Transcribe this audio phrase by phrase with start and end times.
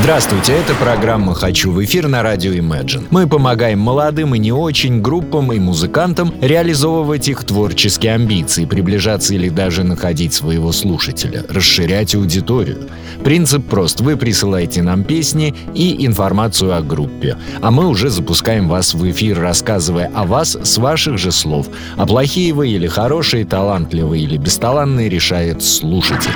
[0.00, 3.08] Здравствуйте, это программа «Хочу в эфир» на радио Imagine.
[3.10, 9.48] Мы помогаем молодым и не очень группам и музыкантам реализовывать их творческие амбиции, приближаться или
[9.48, 12.88] даже находить своего слушателя, расширять аудиторию.
[13.24, 14.00] Принцип прост.
[14.00, 19.40] Вы присылаете нам песни и информацию о группе, а мы уже запускаем вас в эфир,
[19.40, 21.66] рассказывая о вас с ваших же слов.
[21.96, 26.30] А плохие вы или хорошие, талантливые или бесталанные решает слушатель.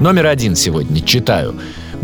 [0.00, 1.54] Номер один сегодня читаю.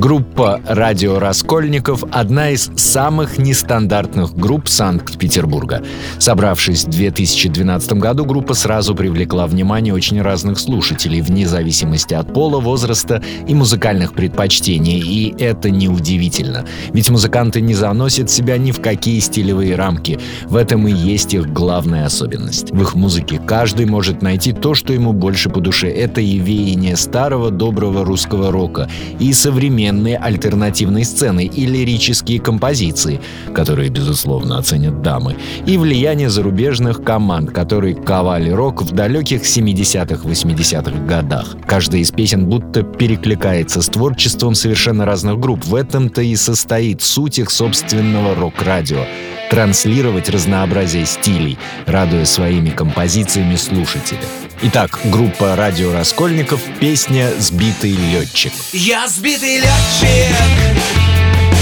[0.01, 5.83] Группа «Радио Раскольников»— одна из самых нестандартных групп Санкт-Петербурга.
[6.19, 12.61] Собравшись в 2012 году, группа сразу привлекла внимание очень разных слушателей, вне зависимости от пола,
[12.61, 15.01] возраста и музыкальных предпочтений.
[15.01, 16.65] И это неудивительно.
[16.95, 20.19] Ведь музыканты не заносят себя ни в какие стилевые рамки.
[20.47, 22.71] В этом и есть их главная особенность.
[22.71, 25.91] В их музыке каждый может найти то, что ему больше по душе.
[25.91, 33.21] Это и веяние старого доброго русского рока, и современного современные альтернативные сцены и лирические композиции,
[33.53, 41.07] которые, безусловно, оценят дамы, и влияние зарубежных команд, которые ковали рок в далеких 70-х, 80-х
[41.07, 41.57] годах.
[41.67, 45.65] Каждая из песен будто перекликается с творчеством совершенно разных групп.
[45.65, 49.05] В этом-то и состоит суть их собственного рок-радио
[49.51, 54.21] транслировать разнообразие стилей, радуя своими композициями слушателя.
[54.63, 58.53] Итак, группа «Радио Раскольников», песня «Сбитый летчик».
[58.73, 60.37] Я сбитый летчик,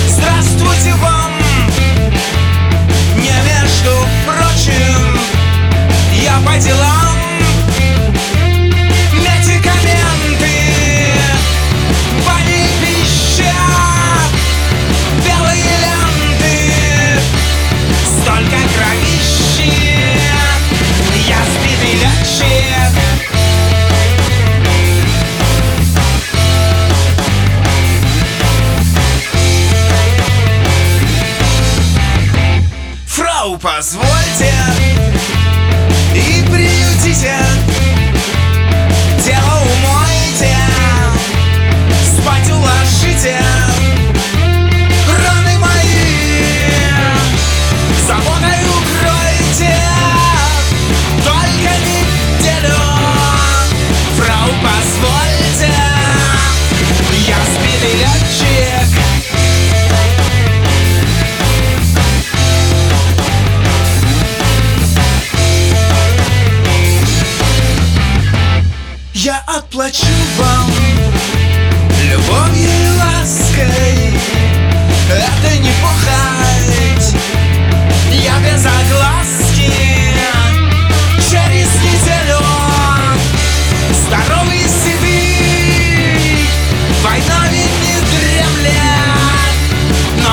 [0.08, 1.32] здравствуйте вам,
[3.16, 5.18] не между прочим,
[6.22, 7.17] я по делам.
[37.20, 37.47] Yeah.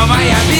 [0.07, 0.54] Miami.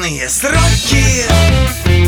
[0.00, 1.99] Известные сроки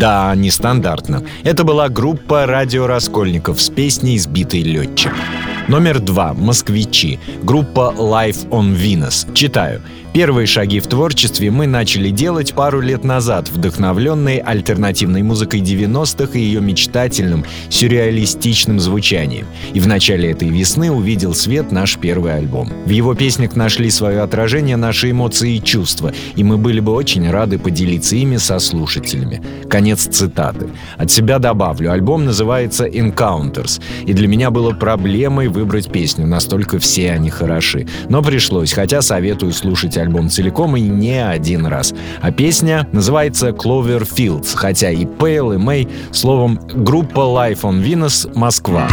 [0.00, 1.22] Да, нестандартно.
[1.44, 5.12] Это была группа «Радио Раскольников» с песней «Сбитый летчик».
[5.68, 6.32] Номер два.
[6.32, 7.20] Москвичи.
[7.42, 9.30] Группа Life on Venus.
[9.34, 9.82] Читаю.
[10.12, 16.42] Первые шаги в творчестве мы начали делать пару лет назад, вдохновленные альтернативной музыкой 90-х и
[16.42, 19.46] ее мечтательным, сюрреалистичным звучанием.
[19.72, 22.72] И в начале этой весны увидел свет наш первый альбом.
[22.86, 27.30] В его песнях нашли свое отражение наши эмоции и чувства, и мы были бы очень
[27.30, 29.40] рады поделиться ими со слушателями.
[29.68, 30.70] Конец цитаты.
[30.96, 37.12] От себя добавлю, альбом называется Encounters, и для меня было проблемой выбрать песню, настолько все
[37.12, 37.86] они хороши.
[38.08, 41.94] Но пришлось, хотя советую слушать альбом целиком и не один раз.
[42.20, 48.30] А песня называется Clover Fields, хотя и Pale, и May, словом, группа Life on Venus
[48.34, 48.88] Москва.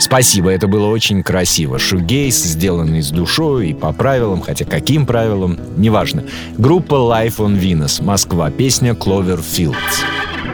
[0.00, 1.78] Спасибо, это было очень красиво.
[1.78, 6.24] Шугейс, сделанный с душой и по правилам, хотя каким правилам, неважно.
[6.56, 9.74] Группа Life on Venus, Москва, песня Clover Fields.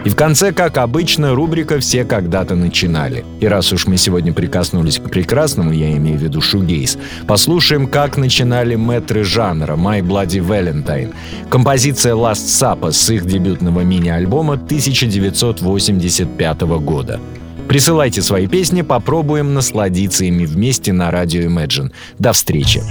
[0.05, 3.25] И в конце, как обычно, рубрика «Все когда-то начинали».
[3.41, 6.99] И раз уж мы сегодня прикоснулись к прекрасному, я имею в виду шугейс,
[7.29, 11.15] послушаем, как начинали мэтры жанра «My Bloody Valentine».
[11.51, 17.21] Композиция «Last Supper» с их дебютного мини-альбома 1985 года.
[17.69, 21.93] Присылайте свои песни, попробуем насладиться ими вместе на радио Imagine.
[22.19, 22.83] До встречи!